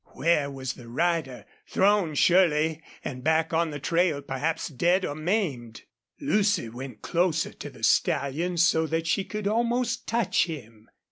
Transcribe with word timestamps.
Where 0.13 0.49
was 0.49 0.73
the 0.73 0.87
rider? 0.87 1.45
Thrown, 1.67 2.15
surely, 2.15 2.81
and 3.05 3.23
back 3.23 3.53
on 3.53 3.69
the 3.69 3.77
trail, 3.79 4.23
perhaps 4.23 4.67
dead 4.67 5.05
or 5.05 5.13
maimed. 5.13 5.83
Lucy 6.19 6.69
went 6.69 7.03
closer 7.03 7.53
to 7.53 7.69
the 7.69 7.83
stallion 7.83 8.57
so 8.57 8.87
that 8.87 9.05
she 9.05 9.23
could 9.23 9.47
almost 9.47 10.07
touch 10.07 10.45
him. 10.45 10.89